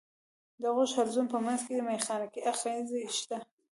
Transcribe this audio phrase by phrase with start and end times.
[0.61, 3.37] د غوږ حلزون په منځ کې مېخانیکي آخذې شته.